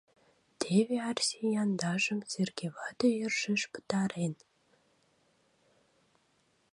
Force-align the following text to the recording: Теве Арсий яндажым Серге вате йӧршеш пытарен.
Теве 0.59 0.95
Арсий 1.09 1.51
яндажым 1.63 2.19
Серге 2.31 2.67
вате 2.75 3.07
йӧршеш 3.19 3.61
пытарен. 3.73 4.33